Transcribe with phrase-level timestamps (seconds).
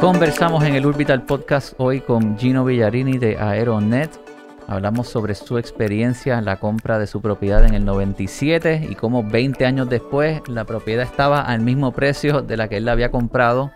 [0.00, 4.08] Conversamos en el Orbital Podcast hoy con Gino Villarini de Aeronet.
[4.68, 9.24] Hablamos sobre su experiencia en la compra de su propiedad en el 97 y cómo
[9.24, 13.10] 20 años después la propiedad estaba al mismo precio de la que él la había
[13.10, 13.72] comprado.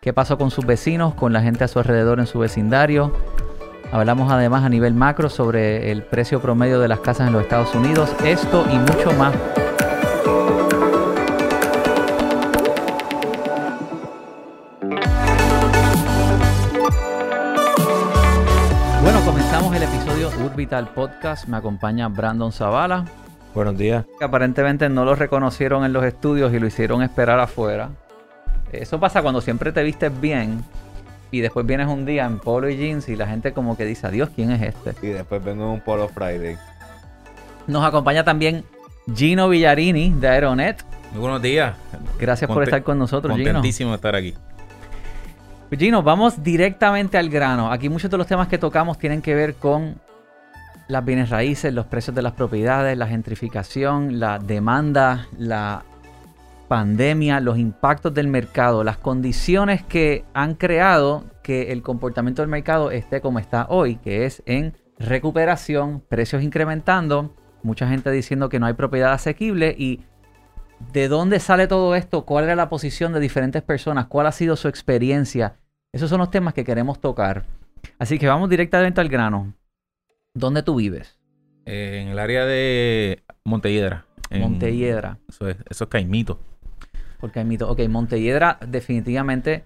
[0.00, 3.12] ¿Qué pasó con sus vecinos, con la gente a su alrededor en su vecindario?
[3.90, 7.74] Hablamos además a nivel macro sobre el precio promedio de las casas en los Estados
[7.74, 8.14] Unidos.
[8.24, 9.34] Esto y mucho más
[20.44, 21.46] Orbital Podcast.
[21.48, 23.04] Me acompaña Brandon Zavala.
[23.54, 24.04] Buenos días.
[24.20, 27.90] Aparentemente no lo reconocieron en los estudios y lo hicieron esperar afuera.
[28.72, 30.62] Eso pasa cuando siempre te vistes bien
[31.30, 34.06] y después vienes un día en polo y jeans y la gente como que dice,
[34.06, 34.94] adiós, ¿quién es este?
[35.06, 36.56] Y después vengo en un polo Friday.
[37.66, 38.64] Nos acompaña también
[39.14, 40.84] Gino Villarini de Aeronet.
[41.12, 41.74] Muy buenos días.
[42.18, 43.52] Gracias por estar con nosotros, Gino.
[43.52, 44.34] Contentísimo de estar aquí.
[45.76, 47.72] Gino, vamos directamente al grano.
[47.72, 49.96] Aquí muchos de los temas que tocamos tienen que ver con
[50.88, 55.84] las bienes raíces, los precios de las propiedades, la gentrificación, la demanda, la
[56.66, 62.90] pandemia, los impactos del mercado, las condiciones que han creado que el comportamiento del mercado
[62.90, 68.66] esté como está hoy, que es en recuperación, precios incrementando, mucha gente diciendo que no
[68.66, 70.02] hay propiedad asequible y
[70.92, 74.56] de dónde sale todo esto, cuál era la posición de diferentes personas, cuál ha sido
[74.56, 75.56] su experiencia.
[75.92, 77.44] Esos son los temas que queremos tocar.
[77.98, 79.54] Así que vamos directamente al grano.
[80.38, 81.18] ¿Dónde tú vives?
[81.66, 84.06] Eh, en el área de Montelledra.
[84.30, 85.18] Montelledra.
[85.28, 86.38] Eso es, eso es Caimito.
[87.20, 87.68] Por Caimito.
[87.68, 89.64] Ok, Montelledra definitivamente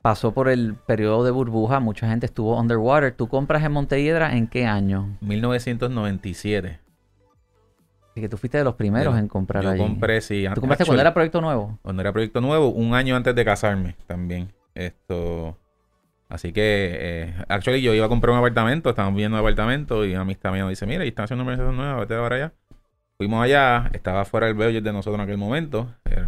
[0.00, 1.80] pasó por el periodo de burbuja.
[1.80, 3.12] Mucha gente estuvo underwater.
[3.12, 5.16] ¿Tú compras en Montelledra en qué año?
[5.20, 6.78] 1997.
[8.10, 10.44] Así que tú fuiste de los primeros en comprar yo compré, sí.
[10.54, 11.78] ¿Tú compraste cuando era proyecto nuevo?
[11.80, 14.52] Cuando era proyecto nuevo, un año antes de casarme también.
[14.74, 15.56] Esto...
[16.32, 16.62] Así que,
[16.98, 20.50] eh, actually, yo iba a comprar un apartamento, estábamos viendo un apartamento y una amistad
[20.50, 22.52] mía me dice, mira, y están haciendo una organización nueva, vete para allá.
[23.18, 26.26] Fuimos allá, estaba fuera del budget de nosotros en aquel momento, eh,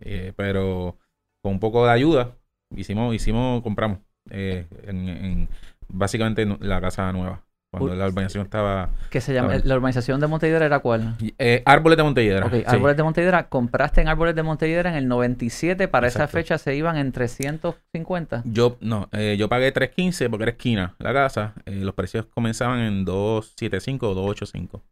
[0.00, 0.96] eh, pero
[1.42, 2.36] con un poco de ayuda
[2.74, 3.98] hicimos, hicimos, compramos
[4.30, 5.48] eh, en, en,
[5.88, 7.43] básicamente la casa nueva.
[7.78, 8.90] Cuando la urbanización estaba...
[9.10, 9.54] ¿Qué se llama?
[9.62, 11.16] ¿La urbanización de Montelledra era cuál?
[11.38, 12.46] Eh, Árboles de Montelledra.
[12.46, 13.48] Ok, Árboles de Montelledra.
[13.48, 15.88] ¿Compraste en Árboles de Montelledra en el 97?
[15.88, 18.42] Para esa fecha se iban en 350.
[18.44, 21.54] Yo, no, eh, yo pagué 315 porque era esquina la casa.
[21.66, 24.82] Eh, los precios comenzaban en 275 o 285.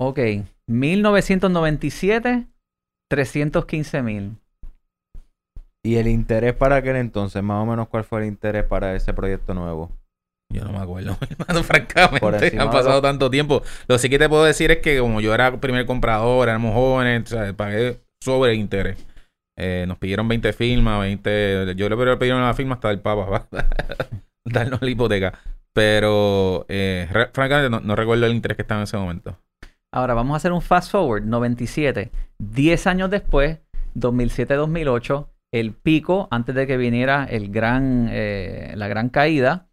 [0.00, 0.18] Ok,
[0.66, 2.46] 1997,
[3.08, 4.36] 315 mil.
[5.84, 7.42] ¿Y el interés para aquel entonces?
[7.42, 9.90] Más o menos, ¿cuál fue el interés para ese proyecto nuevo?
[10.52, 12.58] Yo no me acuerdo, hermano, francamente.
[12.58, 13.62] Han pasado tanto tiempo.
[13.88, 17.32] Lo sí que te puedo decir es que como yo era primer comprador, éramos jóvenes,
[17.32, 19.04] o pagué sobre interés.
[19.58, 21.74] Eh, nos pidieron 20 firmas, 20...
[21.76, 23.48] Yo le pidieron la firma hasta el Papa,
[24.44, 25.38] darnos la hipoteca.
[25.74, 29.38] Pero, eh, francamente, no, recuerdo el interés que estaba en ese momento.
[29.94, 32.10] Ahora, vamos a hacer un fast forward, 97.
[32.38, 33.60] 10 años después,
[33.94, 39.68] 2007-2008, el pico, antes de que viniera el gran, eh, la gran caída,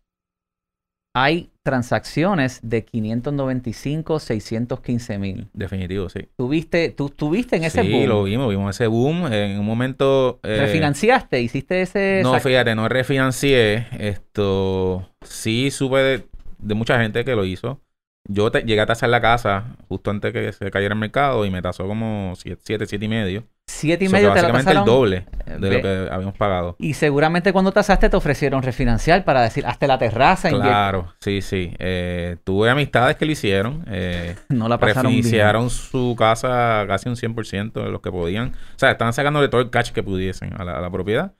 [1.13, 5.47] hay transacciones de 595, 615 mil.
[5.53, 6.27] Definitivo, sí.
[6.35, 8.01] ¿Tuviste, ¿Tú estuviste en ese boom?
[8.01, 9.31] Sí, lo vimos, vimos ese boom.
[9.31, 10.39] En un momento...
[10.43, 11.41] Eh, ¿Refinanciaste?
[11.41, 12.21] ¿Hiciste ese...?
[12.23, 13.87] No, fíjate, no refinancié.
[13.99, 15.09] Esto...
[15.21, 16.25] Sí supe
[16.59, 17.81] de, mucha gente que lo hizo.
[18.27, 21.61] Yo llegué a tasar la casa justo antes que se cayera el mercado y me
[21.61, 23.43] tasó como 7, 7 y medio.
[23.79, 26.75] Siete y medio te básicamente el doble de lo que habíamos pagado.
[26.79, 30.49] Y seguramente cuando tasaste te ofrecieron refinanciar para decir, hazte la terraza.
[30.49, 31.73] Claro, sí, sí.
[31.79, 33.85] Eh, tuve amistades que lo hicieron.
[33.87, 38.49] Eh, no la pasaron Refinanciaron su casa casi un 100% de los que podían.
[38.49, 41.35] O sea, estaban sacándole todo el cash que pudiesen a la, propiedad.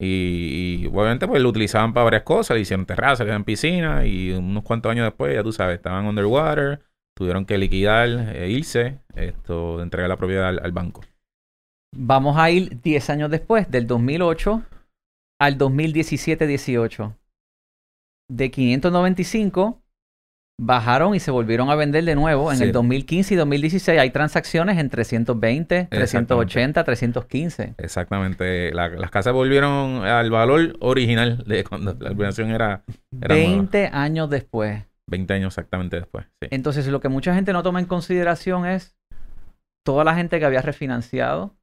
[0.00, 2.56] Y, obviamente pues lo utilizaban para varias cosas.
[2.56, 4.04] Le hicieron terraza, le hicieron piscina.
[4.04, 6.80] Y unos cuantos años después, ya tú sabes, estaban underwater.
[7.14, 11.00] Tuvieron que liquidar, e irse, esto, de entregar la propiedad al banco.
[11.98, 14.62] Vamos a ir 10 años después, del 2008
[15.40, 17.14] al 2017-18.
[18.28, 19.80] De 595
[20.58, 22.52] bajaron y se volvieron a vender de nuevo.
[22.52, 27.74] En el 2015 y 2016 hay transacciones en 320, 380, 315.
[27.78, 28.72] Exactamente.
[28.72, 32.84] las casas volvieron al valor original de cuando la urbanización era,
[33.20, 34.82] era 20 años después.
[35.08, 36.26] 20 años exactamente después.
[36.40, 38.96] Entonces, lo que mucha gente no toma en consideración es
[39.84, 41.54] toda la gente que había refinanciado,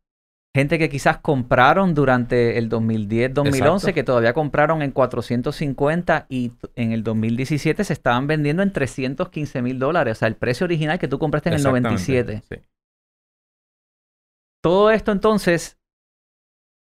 [0.56, 7.04] gente que quizás compraron durante el 2010-2011, que todavía compraron en 450 y en el
[7.04, 10.18] 2017 se estaban vendiendo en 315 mil dólares.
[10.18, 12.44] O sea, el precio original que tú compraste en el 97.
[14.62, 15.78] Todo esto entonces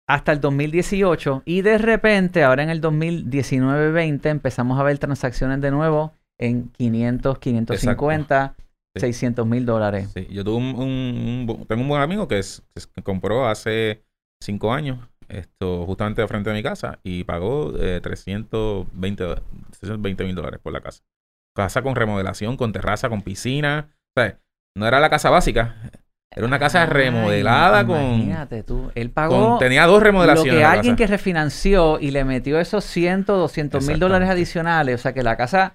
[0.06, 5.70] hasta el 2018 y de repente ahora en el 2019-20 empezamos a ver transacciones de
[5.70, 8.54] nuevo en 500, 550,
[8.96, 10.10] 600 mil dólares.
[10.14, 12.62] Sí, yo tuve un, un, tengo un buen amigo que, es,
[12.94, 14.04] que compró hace
[14.42, 14.98] cinco años
[15.32, 20.80] esto justamente de frente de mi casa y pagó eh, 320 mil dólares por la
[20.80, 21.02] casa.
[21.56, 23.88] Casa con remodelación, con terraza, con piscina.
[24.16, 24.38] O sea,
[24.76, 25.90] no era la casa básica.
[26.34, 28.00] Era una casa remodelada con.
[28.00, 28.90] Imagínate tú.
[28.94, 29.58] Él pagó.
[29.58, 30.54] tenía dos remodelaciones.
[30.54, 34.94] Lo que alguien que refinanció y le metió esos 100, 200 mil dólares adicionales.
[34.94, 35.74] O sea que la casa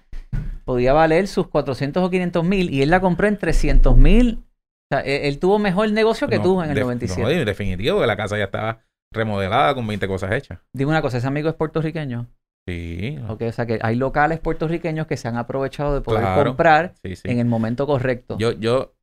[0.67, 4.43] podía valer sus 400 o 500 mil y él la compró en 300 mil.
[4.91, 7.21] O sea, él, tuvo mejor negocio que tú en el 97.
[7.21, 8.81] No, en definitivo, que la casa ya estaba
[9.13, 10.59] remodelada con 20 cosas hechas.
[10.73, 12.27] Dime una cosa, ¿ese amigo es puertorriqueño?
[12.67, 13.17] Sí.
[13.29, 17.39] Ok, o sea que hay locales puertorriqueños que se han aprovechado de poder comprar en
[17.39, 18.37] el momento correcto.
[18.37, 18.93] Yo, yo,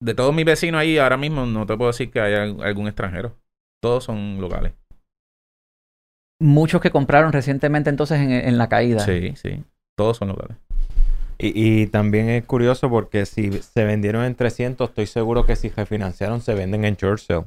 [0.00, 3.36] de todos mis vecinos ahí, ahora mismo no te puedo decir que haya algún extranjero.
[3.82, 4.74] Todos son locales.
[6.40, 9.00] Muchos que compraron recientemente entonces en, en la caída.
[9.00, 9.64] Sí, sí.
[9.96, 10.56] Todos son locales.
[11.38, 15.70] Y, y, también es curioso porque si se vendieron en 300, estoy seguro que si
[15.70, 17.46] refinanciaron se venden en short sale.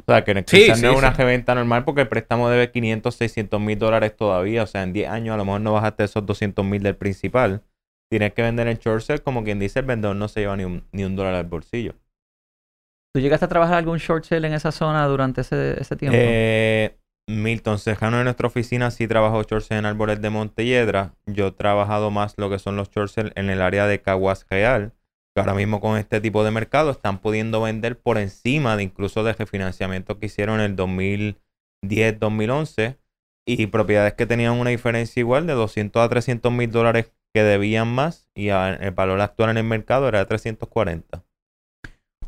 [0.00, 3.78] O sea, que no es una reventa normal porque el préstamo debe 500, 600 mil
[3.78, 4.62] dólares todavía.
[4.62, 7.62] O sea, en 10 años a lo mejor no bajaste esos 200 mil del principal.
[8.10, 10.64] Tienes que vender en short sale, como quien dice, el vendedor no se lleva ni
[10.64, 11.94] un, ni un dólar al bolsillo.
[13.14, 16.18] ¿Tú llegaste a trabajar algún short sale en esa zona durante ese, ese tiempo?
[16.20, 21.14] Eh, Milton Cejano de nuestra oficina sí trabajó sale en árboles de Montelledra.
[21.26, 24.92] Yo he trabajado más lo que son los sale en el área de Caguas Real
[25.34, 29.24] que ahora mismo con este tipo de mercado están pudiendo vender por encima de incluso
[29.24, 32.98] de refinanciamiento que hicieron en el 2010, 2011
[33.44, 37.88] y propiedades que tenían una diferencia igual de 200 a 300 mil dólares que debían
[37.88, 41.24] más y el valor actual en el mercado era de 340.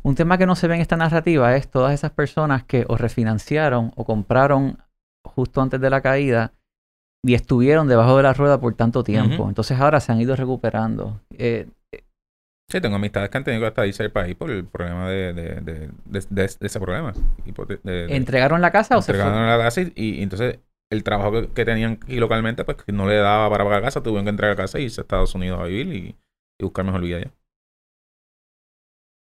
[0.03, 2.97] Un tema que no se ve en esta narrativa es todas esas personas que o
[2.97, 4.79] refinanciaron o compraron
[5.27, 6.53] justo antes de la caída
[7.25, 9.47] y estuvieron debajo de la rueda por tanto tiempo.
[9.47, 11.19] Entonces ahora se han ido recuperando.
[11.37, 11.67] Eh,
[12.69, 15.61] Sí, tengo amistades que han tenido hasta irse del país por el problema de, de,
[15.61, 17.13] de, de ese problema.
[17.85, 20.59] ¿Entregaron la casa o se Entregaron la casa y, entonces
[20.91, 24.31] el trabajo que, tenían aquí localmente, pues no le daba para pagar casa, tuvieron que
[24.31, 26.15] entregar la casa y irse a Estados Unidos a vivir y,
[26.61, 27.31] buscar mejor vida allá.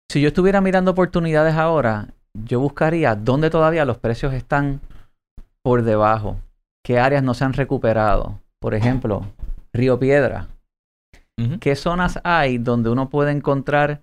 [0.10, 4.82] Si yo estuviera mirando oportunidades ahora, yo buscaría dónde todavía los precios están
[5.68, 6.40] por debajo,
[6.82, 8.40] qué áreas no se han recuperado.
[8.62, 9.26] Por ejemplo,
[9.74, 10.48] Río Piedra
[11.60, 14.02] ¿Qué zonas hay donde uno puede encontrar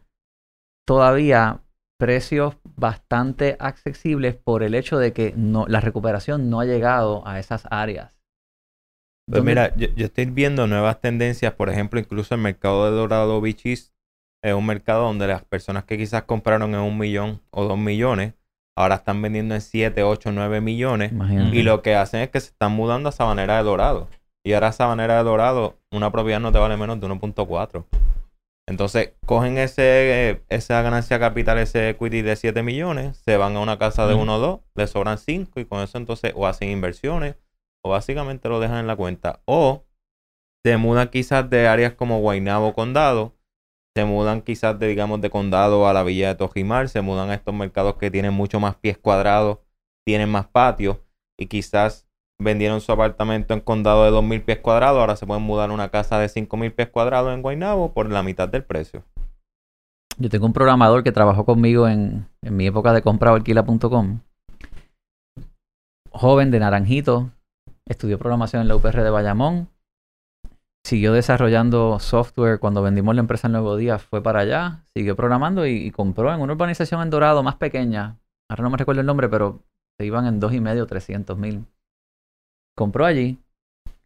[0.87, 1.62] todavía
[1.99, 7.38] precios bastante accesibles por el hecho de que no, la recuperación no ha llegado a
[7.38, 8.14] esas áreas?
[9.26, 13.64] Pues mira, yo, estoy viendo nuevas tendencias, por ejemplo, incluso el mercado de Dorado Beach
[13.64, 13.94] es
[14.44, 18.34] un mercado donde las personas que quizás compraron en un millón o dos millones,
[18.76, 21.12] ahora están vendiendo en siete, ocho, nueve millones.
[21.52, 24.08] Y lo que hacen es que se están mudando a Sabanera de Dorado.
[24.44, 27.84] Y ahora Sabanera de Dorado, una propiedad no te vale menos de 1.4.
[28.66, 33.78] Entonces, cogen ese, esa ganancia capital, ese equity de 7 millones, se van a una
[33.78, 37.36] casa de 1 o 2, le sobran 5 y con eso entonces o hacen inversiones
[37.82, 39.40] o básicamente lo dejan en la cuenta.
[39.44, 39.84] O
[40.64, 43.33] se mudan quizás de áreas como Guaynabo Condado,
[43.96, 47.35] se mudan quizás de, digamos, de Condado a la Villa de Tojimar, se mudan a
[47.35, 49.58] estos mercados que tienen mucho más pies cuadrados,
[50.05, 50.99] tienen más patios
[51.38, 52.08] y quizás
[52.41, 55.91] vendieron su apartamento en condado de 2.000 pies cuadrados, ahora se pueden mudar a una
[55.91, 59.05] casa de 5.000 pies cuadrados en Guaynabo por la mitad del precio.
[60.19, 64.20] Yo tengo un programador que trabajó conmigo en, mi época de compra o alquila.com.
[66.10, 67.31] Joven de Naranjito,
[67.86, 69.69] estudió programación en la UPR de Bayamón,
[70.84, 75.67] siguió desarrollando software cuando vendimos la empresa el Nuevo Día, fue para allá, siguió programando
[75.67, 78.19] y, compró en una urbanización en Dorado más pequeña.
[78.50, 79.62] Ahora no me recuerdo el nombre, pero
[79.98, 81.64] se iban en dos y medio, 300 mil
[82.76, 83.38] compró allí.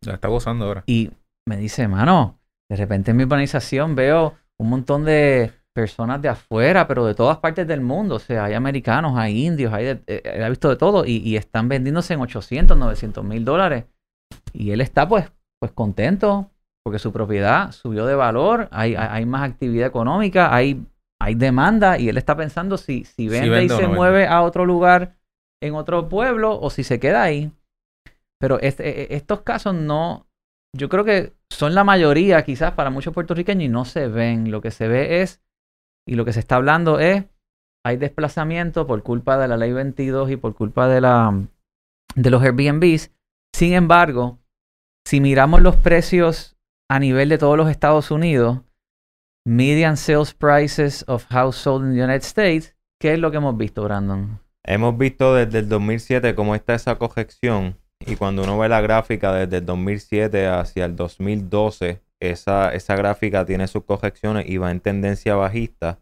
[0.02, 0.84] La está gozando ahora.
[0.86, 1.10] Y
[1.48, 2.38] me dice, mano,
[2.70, 7.38] de repente en mi urbanización veo un montón de personas de afuera, pero de todas
[7.38, 8.16] partes del mundo.
[8.16, 12.14] O sea, hay americanos, hay indios, hay de, eh, visto de todo y, están vendiéndose
[12.14, 13.86] en 800, 900 mil dólares.
[14.52, 16.50] Y él está pues, pues contento
[16.84, 20.86] porque su propiedad subió de valor, hay, hay, más actividad económica, hay,
[21.20, 25.16] hay demanda y él está pensando si, si vende, y se mueve a otro lugar
[25.62, 27.52] en otro pueblo o si se queda ahí.
[28.40, 30.28] Pero este, e, e, estos casos no,
[30.76, 34.50] yo creo que son la mayoría quizás para muchos puertorriqueños y no se ven.
[34.50, 35.42] Lo que se ve es,
[36.06, 37.24] y lo que se está hablando es,
[37.84, 41.46] hay desplazamiento por culpa de la ley 22 y por culpa de, la,
[42.14, 43.12] de los Airbnbs.
[43.54, 44.38] Sin embargo,
[45.06, 46.57] si miramos los precios
[46.88, 48.60] a nivel de todos los Estados Unidos,
[49.46, 53.84] median sales prices of households in the United States, ¿qué es lo que hemos visto,
[53.84, 54.40] Brandon?
[54.64, 57.76] Hemos visto desde el 2007 cómo está esa corrección
[58.06, 63.44] y cuando uno ve la gráfica desde el 2007 hacia el 2012, esa, esa gráfica
[63.44, 65.98] tiene sus correcciones y va en tendencia bajista.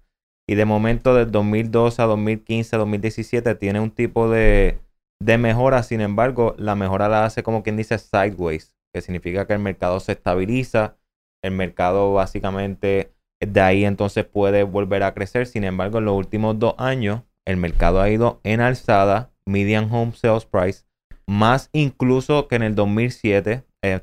[0.49, 4.78] Y de momento del 2012 a 2015, 2017 tiene un tipo de,
[5.21, 5.83] de mejora.
[5.83, 10.00] Sin embargo, la mejora la hace como quien dice sideways, que significa que el mercado
[10.00, 10.97] se estabiliza.
[11.45, 15.47] El mercado básicamente de ahí entonces puede volver a crecer.
[15.47, 19.33] Sin embargo, en los últimos dos años, el mercado ha ido en alzada.
[19.45, 20.87] Median Home Sales Price
[21.29, 24.00] más incluso que en el 2007 eh,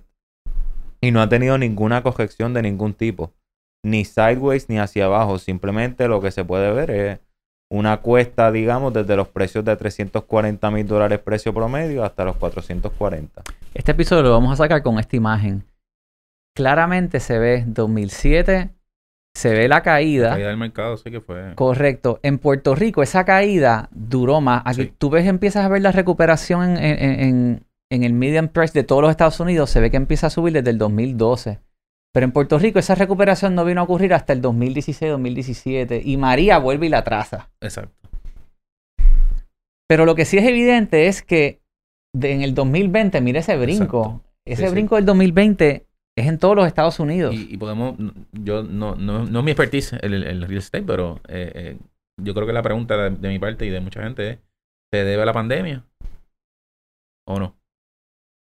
[1.02, 3.34] y no ha tenido ninguna corrección de ningún tipo,
[3.84, 7.20] ni sideways ni hacia abajo, simplemente lo que se puede ver es
[7.72, 13.42] una cuesta, digamos, desde los precios de 340 mil dólares precio promedio hasta los 440.
[13.74, 15.66] Este episodio lo vamos a sacar con esta imagen.
[16.56, 18.70] Claramente se ve 2007,
[19.36, 20.30] se ve la caída.
[20.30, 21.56] La caída del mercado, sí que fue.
[21.56, 22.20] Correcto.
[22.22, 24.62] En Puerto Rico esa caída duró más.
[24.66, 29.10] Aquí tú ves, empiezas a ver la recuperación en, el median price de todos los
[29.10, 29.72] Estados Unidos.
[29.72, 31.60] Se ve que empieza a subir desde el 2012.
[32.14, 36.04] Pero en Puerto Rico esa recuperación no vino a ocurrir hasta el 2016-2017.
[36.06, 37.50] Y María vuelve y la traza.
[37.60, 37.96] Exacto.
[39.88, 41.63] Pero lo que sí es evidente es que
[42.22, 44.22] en el 2020, mira ese brinco.
[44.46, 47.34] Ese brinco del 2020 es en todos los Estados Unidos.
[47.36, 47.96] Y, podemos,
[48.32, 51.78] yo no, no, no es mi expertise el, el real estate, pero eh, eh,
[52.22, 54.40] yo creo que la pregunta de, mi parte y de mucha gente es,
[54.92, 55.86] ¿se debe a la pandemia
[57.28, 57.56] o no?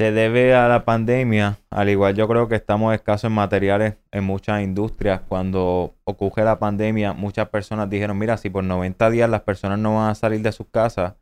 [0.00, 4.25] Se debe a la pandemia, al igual yo creo que estamos escasos en materiales en
[4.25, 5.21] muchas industrias.
[5.21, 9.95] Cuando ocurre la pandemia, muchas personas dijeron, mira, si por 90 días las personas no
[9.95, 11.14] van a salir de sus casas,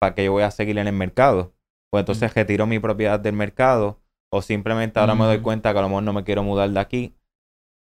[0.00, 1.52] ¿para qué yo voy a seguir en el mercado?
[1.92, 3.98] Pues entonces retiro mi propiedad del mercado
[4.32, 6.80] o simplemente ahora me doy cuenta que a lo mejor no me quiero mudar de
[6.80, 7.14] aquí.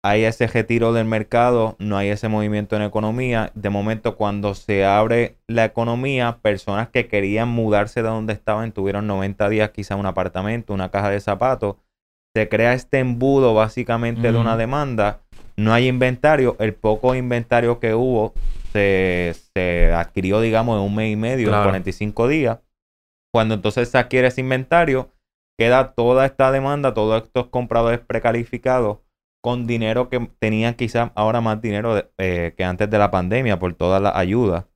[0.04, 3.52] Hay ese retiro del mercado, no hay ese movimiento en economía.
[3.54, 9.06] De momento, cuando se abre la economía, personas que querían mudarse de donde estaban tuvieron
[9.06, 11.76] 90 días, quizá un apartamento, una caja de zapatos.
[12.34, 15.20] Se crea este embudo básicamente de una demanda.
[15.56, 16.56] No hay inventario.
[16.58, 18.34] El poco inventario que hubo
[18.72, 22.58] se, adquirió, digamos, en un mes y medio, en 45 días.
[23.32, 25.10] Cuando entonces se adquiere ese inventario,
[25.58, 28.98] queda toda esta demanda, todos estos compradores precalificados
[29.42, 33.74] con dinero que tenían quizás ahora más dinero eh, que antes de la pandemia por
[33.74, 34.68] toda la ayuda.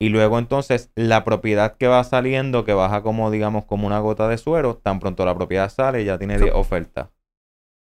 [0.00, 4.28] Y luego entonces la propiedad que va saliendo, que baja como digamos como una gota
[4.28, 7.10] de suero, tan pronto la propiedad sale ya tiene oferta.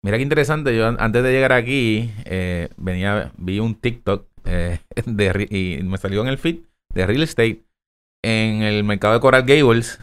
[0.04, 5.48] Mira qué interesante, yo antes de llegar aquí eh, venía, vi un TikTok eh, de,
[5.50, 6.62] y me salió en el feed
[6.94, 7.64] de real estate
[8.24, 10.00] en el mercado de Coral Gables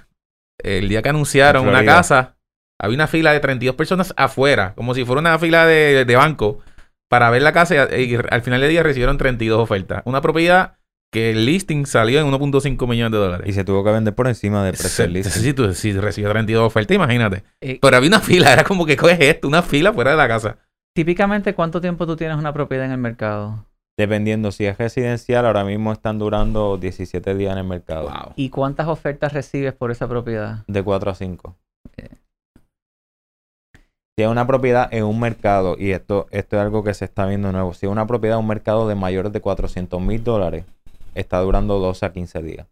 [0.58, 2.36] el día que anunciaron una casa,
[2.80, 6.60] había una fila de 32 personas afuera, como si fuera una fila de, banco,
[7.08, 10.02] para ver la casa y, al final del día recibieron 32 ofertas.
[10.04, 10.74] Una propiedad
[11.10, 13.48] que el listing salió en 1.5 millones de dólares.
[13.48, 15.42] Y se tuvo que vender por encima del precio del listing.
[15.42, 17.44] Sí, tú, si recibió 32 ofertas, imagínate.
[17.62, 20.28] Eh, Pero había una fila, era como que coges esto, una fila fuera de la
[20.28, 20.58] casa.
[20.94, 23.67] Típicamente, ¿cuánto tiempo tú tienes una propiedad en el mercado?
[23.98, 28.08] Dependiendo si es residencial, ahora mismo están durando 17 días en el mercado.
[28.36, 30.64] ¿Y cuántas ofertas recibes por esa propiedad?
[30.68, 31.56] De 4 a 5.
[31.96, 32.08] Eh.
[34.16, 37.26] Si es una propiedad en un mercado, y esto, esto es algo que se está
[37.26, 40.64] viendo nuevo, si es una propiedad en un mercado de mayores de 400 mil dólares,
[41.16, 42.68] está durando 12 a 15 días.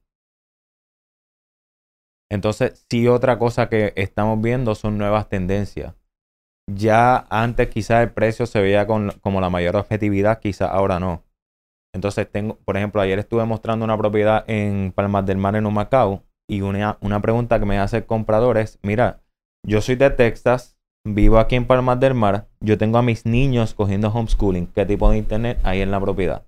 [2.30, 5.92] Entonces, sí, otra cosa que estamos viendo son nuevas tendencias.
[6.68, 11.22] Ya antes quizás el precio se veía con, como la mayor objetividad, quizás ahora no.
[11.94, 16.24] Entonces tengo, por ejemplo, ayer estuve mostrando una propiedad en Palmas del Mar en Humacao
[16.48, 19.22] y una, una pregunta que me hace el comprador es, mira,
[19.64, 23.72] yo soy de Texas, vivo aquí en Palmas del Mar, yo tengo a mis niños
[23.72, 26.46] cogiendo homeschooling, ¿qué tipo de internet hay en la propiedad?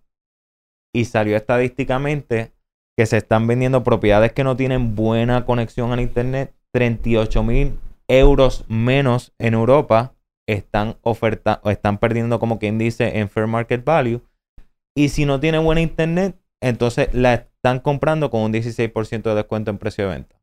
[0.95, 2.53] Y salió estadísticamente
[2.97, 8.65] que se están vendiendo propiedades que no tienen buena conexión al internet, 38 mil euros
[8.69, 10.15] menos en Europa
[10.49, 14.23] están oferta están perdiendo como quien dice en fair market value
[14.97, 19.71] y si no tiene buena internet entonces la están comprando con un 16% de descuento
[19.71, 20.37] en precio de venta.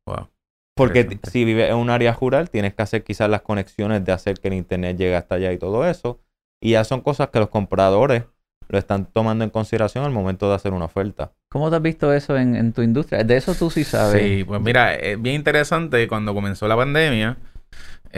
[0.74, 4.38] Porque si vives en un área rural tienes que hacer quizás las conexiones de hacer
[4.38, 6.20] que el internet llegue hasta allá y todo eso
[6.62, 8.24] y ya son cosas que los compradores
[8.68, 11.32] lo están tomando en consideración al momento de hacer una oferta.
[11.50, 13.24] ¿Cómo te has visto eso en, tu industria?
[13.24, 14.20] De eso tú sí sabes.
[14.20, 17.38] Sí, pues mira, es bien interesante cuando comenzó la pandemia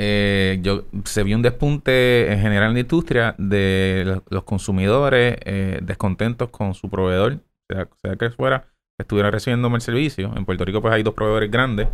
[0.00, 5.80] eh, yo, se vio un despunte en general en la industria de los, consumidores eh,
[5.82, 10.32] descontentos con su proveedor, sea, que fuera, estuviera recibiendo el servicio.
[10.36, 11.88] En Puerto Rico pues hay dos proveedores grandes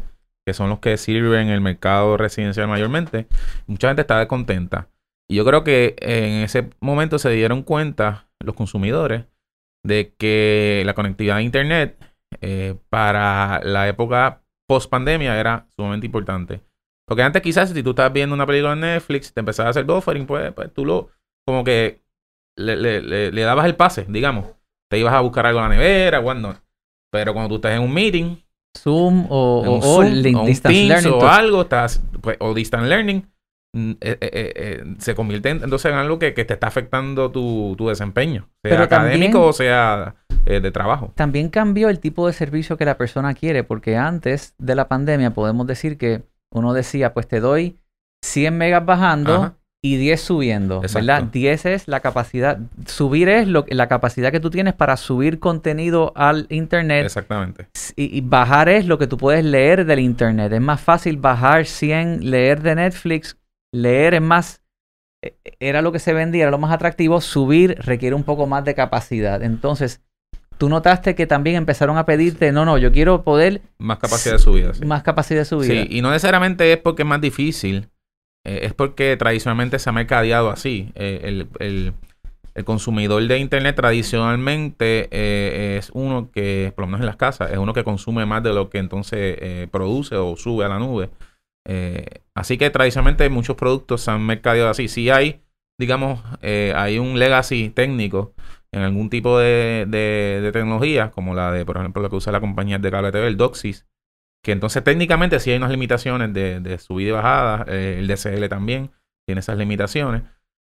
[0.47, 3.27] que son los que sirven el mercado residencial mayormente.
[3.67, 4.91] Mucha gente está descontenta.
[5.27, 9.25] Y yo creo que en ese momento se dieron cuenta los consumidores
[9.83, 11.97] de que la conectividad a Internet
[12.43, 16.61] eh, para la época post pandemia era sumamente importante.
[17.07, 19.85] Porque antes quizás si tú estás viendo una película en Netflix, te empezabas a hacer
[19.85, 21.11] buffering, pues, pues tú lo,
[21.47, 22.03] como que
[22.57, 24.47] le, le, le, dabas el pase, digamos.
[24.91, 26.55] Te ibas a buscar algo en la nevera, cuando.
[27.13, 28.37] Pero cuando tú estás en un meeting,
[28.77, 32.55] Zoom o, o, Zoom, o o un distance Teams learning, o algo, estás, pues, o
[32.55, 33.31] distance learning,
[33.75, 37.31] mm, eh, eh, eh, se convierte en, entonces en algo que, que te está afectando
[37.31, 41.13] tu, tu desempeño, sea Pero académico también- o sea de trabajo.
[41.15, 45.31] También cambió el tipo de servicio que la persona quiere, porque antes de la pandemia
[45.33, 47.79] podemos decir que uno decía, pues te doy
[48.25, 49.57] 100 megas bajando Ajá.
[49.83, 51.19] y 10 subiendo, ¿verdad?
[51.19, 51.31] Exacto.
[51.33, 56.13] 10 es la capacidad, subir es lo, la capacidad que tú tienes para subir contenido
[56.17, 57.69] al internet Exactamente.
[57.97, 60.53] y, y bajar es lo que tú puedes leer del internet.
[60.53, 63.37] Es más fácil bajar 100, leer de Netflix,
[63.73, 64.63] leer es más,
[65.23, 68.65] eh, era lo que se vendía, era lo más atractivo, subir requiere un poco más
[68.65, 69.43] de capacidad.
[69.43, 70.01] Entonces,
[70.59, 74.39] tú notaste que también empezaron a pedirte, no, no, yo quiero poder Más capacidad de
[74.39, 74.75] subida.
[74.75, 74.85] Sí.
[74.85, 75.69] más capacidad de subida.
[75.83, 77.89] Sí, y no necesariamente es porque es más difícil,
[78.47, 80.91] eh, es porque tradicionalmente se ha mercadeado así.
[80.95, 81.93] Eh, el, el-
[82.57, 87.51] el consumidor de Internet tradicionalmente eh, es uno que, por lo menos en las casas,
[87.51, 91.11] es uno que consume más de lo que entonces produce o sube a la nube.
[92.35, 94.87] Así que tradicionalmente muchos productos se han mercadeado así.
[94.87, 95.41] Si hay,
[95.81, 98.35] digamos, hay un legacy técnico
[98.75, 102.33] en algún tipo de, de, de tecnología, como la de, por ejemplo, lo que usa
[102.33, 103.87] la compañía de cable TV, el DOCSIS,
[104.43, 108.49] que entonces técnicamente sí hay unas limitaciones de, de subida y bajada, eh, el DCL
[108.49, 108.91] también
[109.27, 110.23] tiene esas limitaciones,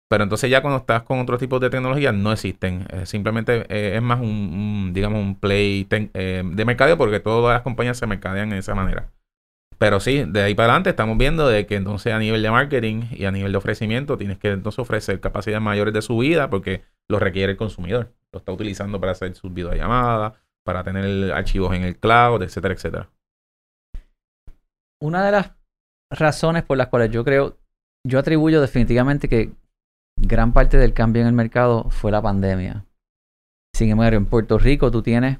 [0.08, 3.96] pero entonces ya cuando estás con otros tipos de tecnologías no existen, Eh, simplemente eh,
[3.96, 8.58] es más un, digamos, un play de mercadeo porque todas las compañías se mercadean de
[8.58, 9.10] esa manera.
[9.78, 13.02] Pero sí, de ahí para adelante estamos viendo de que entonces a nivel de marketing
[13.10, 17.18] y a nivel de ofrecimiento tienes que entonces ofrecer capacidades mayores de subida porque lo
[17.18, 18.12] requiere el consumidor.
[18.32, 20.34] Lo está utilizando para hacer sus videollamadas,
[20.64, 23.10] para tener archivos en el cloud, etcétera, etcétera.
[25.00, 25.52] Una de las
[26.10, 27.56] razones por las cuales yo creo,
[28.06, 29.52] yo atribuyo definitivamente que
[30.16, 32.84] gran parte del cambio en el mercado fue la pandemia.
[33.74, 35.38] Sin embargo, en Puerto Rico tú tienes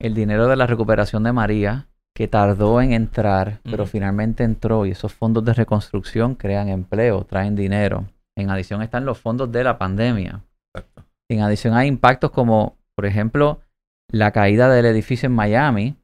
[0.00, 4.90] el dinero de la recuperación de María, que tardó en entrar, pero finalmente entró y
[4.90, 8.06] esos fondos de reconstrucción crean empleo, traen dinero.
[8.36, 10.42] En adición están los fondos de la pandemia.
[11.30, 13.60] En adición hay impactos como, por ejemplo,
[14.10, 15.96] la caída del edificio en Miami.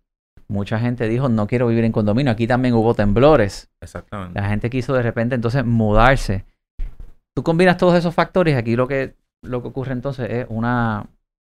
[0.48, 2.30] Mucha gente dijo, no quiero vivir en condominio.
[2.32, 3.70] Aquí también hubo temblores.
[3.80, 4.38] Exactamente.
[4.38, 6.44] La gente quiso de repente entonces mudarse.
[7.34, 11.06] Tú combinas todos esos factores y aquí lo que, lo que ocurre entonces es una,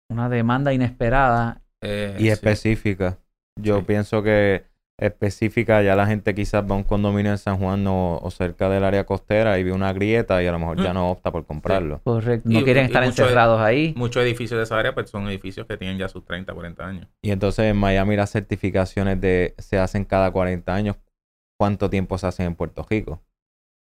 [0.09, 1.61] una demanda inesperada.
[1.81, 2.29] Eh, y sí.
[2.29, 3.17] específica.
[3.59, 3.85] Yo Sí.
[3.85, 4.65] pienso que
[4.97, 8.69] específica ya la gente quizás va a un condominio en San Juan o, o cerca
[8.69, 10.93] del área costera y ve una grieta y a lo mejor ya Mm.
[10.95, 11.99] no opta por comprarlo.
[12.03, 12.49] Correcto.
[12.49, 13.93] Y- No quieren y estar mucho de- encerrados ahí.
[13.97, 17.07] Muchos edificios de esa área pues son edificios que tienen ya sus 30, 40 años.
[17.21, 20.95] Y entonces en Miami las certificaciones de se hacen cada 40 años.
[21.59, 23.21] ¿Cuánto tiempo se hacen en Puerto Rico?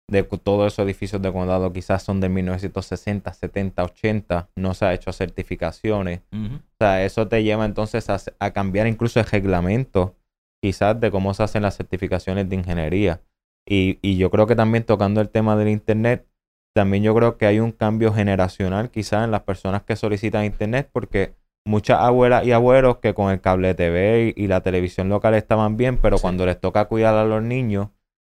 [0.08, 4.48] De todos esos edificios de condado quizás son de 1960, 70, 80.
[4.54, 6.20] No se ha hecho certificaciones.
[6.32, 10.14] O sea, eso te lleva entonces a, a cambiar incluso el reglamento,
[10.62, 13.22] quizás de cómo se hacen las certificaciones de ingeniería.
[13.68, 16.26] Y, y yo creo que también tocando el tema del Internet,
[16.74, 20.90] también yo creo que hay un cambio generacional quizás en las personas que solicitan Internet,
[20.92, 21.34] porque
[21.66, 25.76] muchas abuelas y abuelos que con el cable TV y, y la televisión local estaban
[25.76, 26.22] bien, pero Sí.
[26.22, 27.88] cuando les toca cuidar a los niños,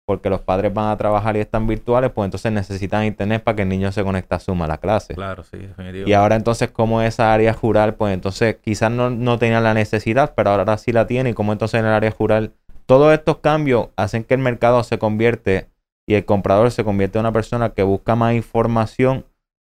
[0.06, 3.62] porque los padres van a trabajar y están virtuales, pues entonces necesitan Internet para que
[3.62, 5.14] el niño se conecte a Zoom a la clase.
[5.14, 6.08] Claro, sí, definitivo.
[6.08, 10.34] Y ahora entonces como esa área rural, pues entonces quizás no, no tenía la necesidad,
[10.36, 12.52] pero ahora sí la tiene y como entonces en el área rural,
[12.86, 15.70] todos estos cambios hacen que el mercado se convierte
[16.06, 19.24] y el comprador se convierte en una persona que busca más información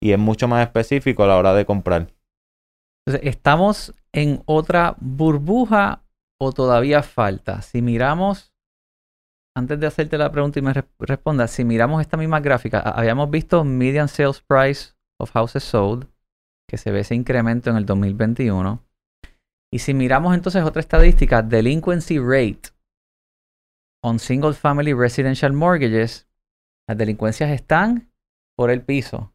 [0.02, 2.08] y es mucho más específico a la hora de comprar.
[3.06, 6.04] Entonces, ¿estamos en otra burbuja
[6.40, 7.62] o todavía falta?
[7.62, 8.51] Si miramos,
[9.56, 13.30] antes de hacerte la pregunta y me re- respondas, si miramos esta misma gráfica, habíamos
[13.30, 16.08] visto median sales price of houses sold,
[16.70, 18.84] que se ve ese incremento en el 2021.
[19.74, 22.70] Y si miramos entonces otra estadística, delinquency rate
[24.04, 26.28] on single family residential mortgages,
[26.88, 28.12] las delincuencias están
[28.58, 29.34] por el piso.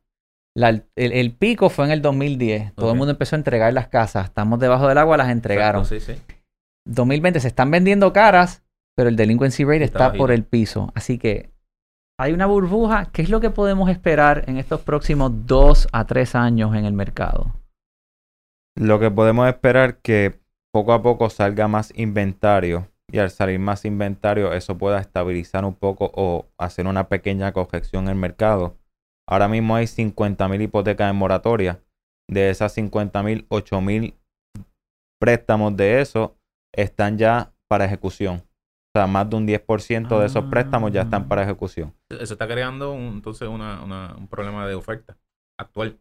[0.56, 2.74] La- el, el pico fue en el 2010.
[2.74, 4.26] Todo el mundo empezó a entregar las casas.
[4.26, 5.82] Estamos debajo del agua, las entregaron.
[5.82, 6.22] Exacto, sí, sí.
[6.86, 8.62] 2020 se están vendiendo caras,
[8.96, 10.90] pero el delinquency rate Está está por el piso.
[10.94, 11.50] Así que
[12.18, 13.10] hay una burbuja.
[13.12, 16.94] ¿Qué es lo que podemos esperar en estos próximos dos a tres años en el
[16.94, 17.52] mercado?
[18.78, 20.40] Lo que podemos esperar que
[20.72, 25.74] poco a poco salga más inventario y al salir más inventario eso pueda estabilizar un
[25.74, 28.76] poco o hacer una pequeña corrección en el mercado.
[29.28, 31.80] Ahora mismo hay 50.000 hipotecas en moratoria.
[32.28, 34.14] De esas 50.000, 8.000
[35.20, 36.36] préstamos de eso
[36.74, 38.45] están ya para ejecución.
[38.96, 41.92] O sea, más de un 10% de esos préstamos ya están para ejecución.
[42.08, 45.18] Eso está creando entonces un problema de oferta
[45.60, 45.98] actual.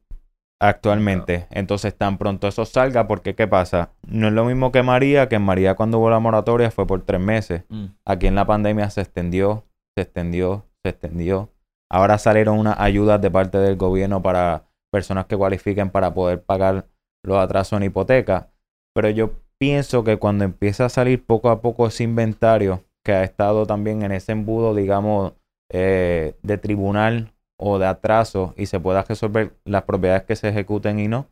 [0.62, 1.46] Actualmente.
[1.52, 3.92] Entonces, tan pronto eso salga, porque ¿qué pasa?
[4.08, 7.02] No es lo mismo que María, que en María cuando hubo la moratoria fue por
[7.02, 7.66] tres meses.
[7.68, 7.88] Mm.
[8.06, 9.66] Aquí en la pandemia se extendió,
[9.98, 11.50] se extendió, se extendió.
[11.92, 16.88] Ahora salieron unas ayudas de parte del gobierno para personas que cualifiquen para poder pagar
[17.26, 18.54] los atrasos en hipoteca.
[18.94, 23.24] Pero yo pienso que cuando empieza a salir poco a poco ese inventario que ha
[23.24, 25.34] estado también en ese embudo, digamos,
[25.72, 31.00] eh, de tribunal o de atraso y se pueda resolver las propiedades que se ejecuten
[31.00, 31.28] y no,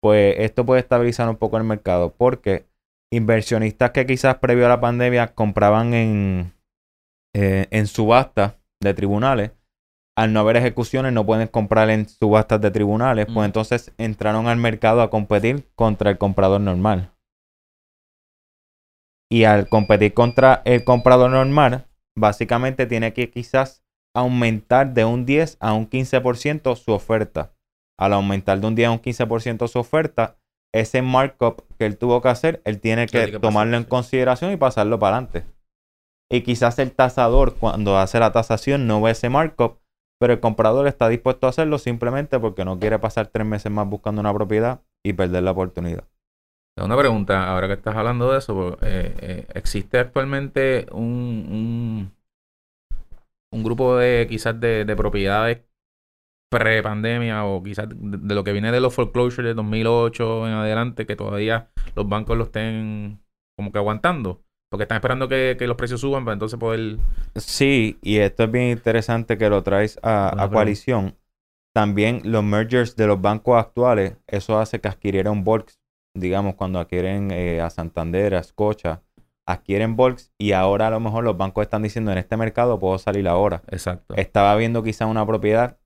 [0.00, 2.66] pues esto puede estabilizar un poco el mercado porque
[3.12, 6.52] inversionistas que quizás previo a la pandemia compraban en,
[7.34, 9.50] eh, en subasta de tribunales,
[10.16, 14.56] al no haber ejecuciones no pueden comprar en subastas de tribunales, pues entonces entraron al
[14.56, 17.12] mercado a competir contra el comprador normal.
[19.30, 21.86] Y al competir contra el comprador normal,
[22.16, 27.52] básicamente tiene que quizás aumentar de un 10 a un 15% su oferta.
[27.98, 30.38] Al aumentar de un 10 a un 15% su oferta,
[30.72, 34.98] ese markup que él tuvo que hacer, él tiene que, tomarlo en consideración y pasarlo
[34.98, 35.44] para adelante.
[36.30, 39.78] Y quizás el tasador cuando hace la tasación no ve ese markup,
[40.20, 43.88] pero el comprador está dispuesto a hacerlo simplemente porque no quiere pasar tres meses más
[43.88, 46.04] buscando una propiedad y perder la oportunidad.
[46.84, 52.12] Una pregunta, ahora que estás hablando de eso, pues, eh, eh, ¿existe actualmente un,
[53.52, 55.62] un grupo de quizás de, de propiedades
[56.50, 61.16] pre-pandemia o quizás de, lo que viene de los foreclosures de 2008 en adelante que
[61.16, 63.20] todavía los bancos lo estén
[63.56, 64.42] como que aguantando.
[64.70, 66.98] Porque están esperando que, los precios suban para entonces poder...
[67.36, 71.16] Sí, y esto es bien interesante que lo traes a, coalición.
[71.74, 75.77] También los mergers de los bancos actuales, eso hace que adquiriera un Volks,
[76.20, 79.02] digamos, cuando adquieren eh, a Santander, a Scotia,
[79.48, 82.98] adquieren Volks y ahora a lo mejor los bancos están diciendo en este mercado puedo
[82.98, 83.62] salir ahora.
[83.68, 84.14] Exacto.
[84.14, 85.78] Estaba viendo quizá una propiedad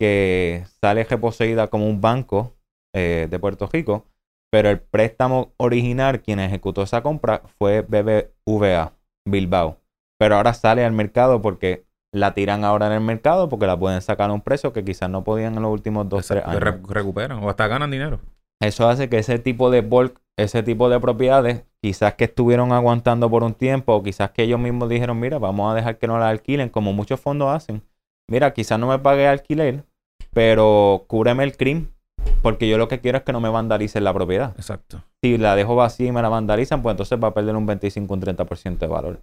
[0.00, 2.56] que sale reposeída como un banco
[2.94, 4.06] eh, de Puerto Rico,
[4.50, 8.94] pero el préstamo original, quien ejecutó esa compra, fue BBVA,
[9.26, 9.78] Bilbao.
[10.18, 14.02] Pero ahora sale al mercado porque la tiran ahora en el mercado porque la pueden
[14.02, 16.60] sacar a un precio que quizás no podían en los últimos dos, tres años.
[16.88, 18.20] recuperan o hasta ganan dinero.
[18.62, 23.28] Eso hace que ese tipo de bulk, ese tipo de propiedades, quizás que estuvieron aguantando
[23.28, 26.16] por un tiempo, o quizás que ellos mismos dijeron, mira, vamos a dejar que no
[26.16, 27.82] la alquilen, como muchos fondos hacen.
[28.30, 29.84] Mira, quizás no me pague alquiler,
[30.32, 31.92] pero cúbreme el crimen,
[32.40, 34.54] porque yo lo que quiero es que no me vandalicen la propiedad.
[34.56, 35.02] Exacto.
[35.20, 38.14] Si la dejo vacía y me la vandalizan, pues entonces va a perder un 25,
[38.14, 39.20] un 30% de valor.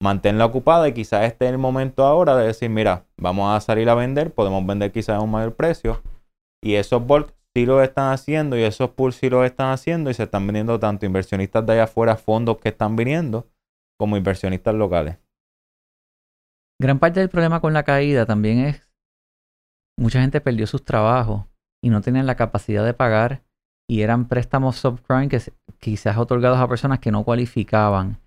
[0.00, 3.90] Manténla ocupada y quizás este es el momento ahora de decir, mira, vamos a salir
[3.90, 6.00] a vender, podemos vender quizás a un mayor precio.
[6.62, 10.14] Y esos bulk sí lo están haciendo y esos pools sí lo están haciendo y
[10.14, 13.50] se están vendiendo tanto inversionistas de allá afuera, fondos que están viniendo,
[13.98, 15.18] como inversionistas locales.
[16.80, 18.88] Gran parte del problema con la caída también es
[19.98, 21.46] mucha gente perdió sus trabajos
[21.82, 23.42] y no tenían la capacidad de pagar
[23.90, 25.40] y eran préstamos subprime que
[25.80, 28.20] quizás otorgados a personas que no cualificaban.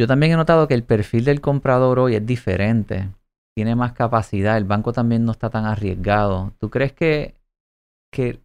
[0.00, 3.10] Yo también he notado que el perfil del comprador hoy es diferente,
[3.54, 6.54] tiene más capacidad, el banco también no está tan arriesgado.
[6.58, 7.39] ¿Tú crees que
[8.12, 8.40] que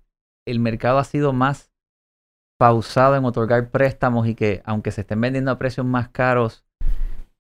[0.48, 1.72] el mercado ha sido más
[2.58, 6.66] pausado en otorgar préstamos y que aunque se estén vendiendo a precios más caros,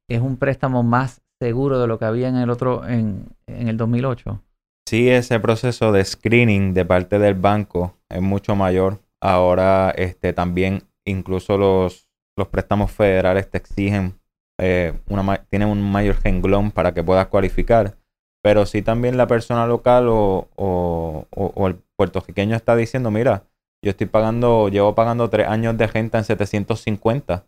[0.10, 3.78] es un préstamo más seguro de lo que había en el otro en, en el
[3.78, 4.42] 2008.
[4.88, 9.00] Sí, ese proceso de screening de parte del banco es mucho mayor.
[9.22, 12.08] Ahora este, también incluso los,
[12.38, 14.20] los préstamos federales te exigen,
[14.60, 17.98] eh, una, tienen un mayor renglón para que puedas cualificar.
[18.46, 23.46] Pero sí también la persona local o, o, o, el puertorriqueño está diciendo, mira,
[23.84, 27.44] yo estoy pagando, llevo pagando tres años de renta en 750.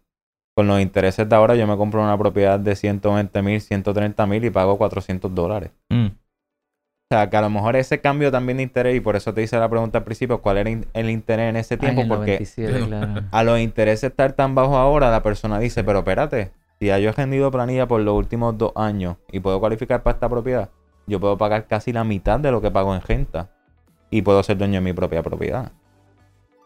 [0.55, 4.43] Con los intereses de ahora yo me compro una propiedad de 120 mil, 130 mil
[4.43, 5.69] y pago 400 dólares.
[5.89, 6.07] Mm.
[6.07, 9.43] O sea, que a lo mejor ese cambio también de interés, y por eso te
[9.43, 12.07] hice la pregunta al principio, ¿cuál era el interés en ese tiempo?
[12.07, 12.43] Porque
[13.31, 17.09] a los intereses estar tan bajos ahora, la persona dice, pero espérate, si ya yo
[17.09, 20.71] he rendido planilla por los últimos dos años y puedo cualificar para esta propiedad,
[21.07, 23.49] yo puedo pagar casi la mitad de lo que pago en renta
[24.11, 25.71] y puedo ser dueño de mi propia propiedad.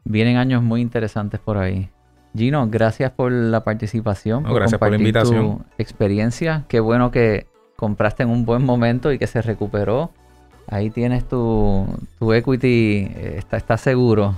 [0.03, 1.89] Vienen años muy interesantes por ahí.
[2.35, 4.43] Gino, gracias por la participación.
[4.43, 5.59] gracias por la invitación.
[5.59, 6.65] Tu experiencia.
[6.67, 10.11] Qué bueno que compraste en un buen momento y que se recuperó.
[10.67, 11.85] Ahí tienes tu,
[12.17, 14.35] tu equity, eh, está, está seguro.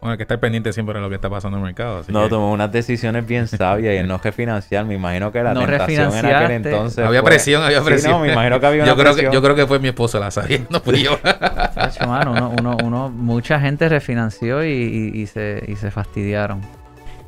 [0.00, 2.02] Bueno, hay que estar pendiente siempre de lo que está pasando en el mercado.
[2.08, 6.14] no, tomó unas decisiones bien sabias y el no refinanciar, me imagino que la tentación
[6.14, 7.04] en aquel entonces.
[7.04, 8.12] Había presión, había presión.
[8.12, 10.18] no, me imagino que había una yo creo Que, yo creo que fue mi esposa
[10.18, 11.18] la sabía, no fui yo.
[12.06, 16.60] mano, uno, uno, mucha gente refinanció y, y, se, y se fastidiaron.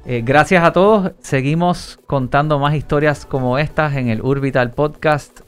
[0.05, 1.13] Eh, gracias a todos.
[1.21, 5.41] Seguimos contando más historias como estas en el Urbital Podcast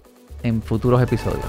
[0.43, 1.47] en futuros episodios.